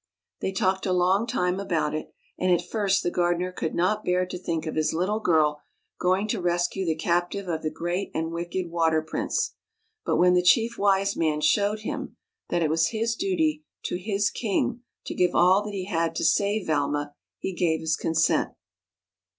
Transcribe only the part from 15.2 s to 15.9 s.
all that he